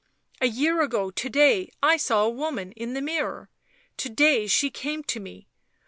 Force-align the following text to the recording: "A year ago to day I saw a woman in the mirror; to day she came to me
"A 0.41 0.47
year 0.47 0.81
ago 0.81 1.11
to 1.11 1.29
day 1.29 1.69
I 1.83 1.95
saw 1.95 2.25
a 2.25 2.29
woman 2.31 2.71
in 2.71 2.93
the 2.95 3.03
mirror; 3.03 3.51
to 3.97 4.09
day 4.09 4.47
she 4.47 4.71
came 4.71 5.03
to 5.03 5.19
me 5.19 5.47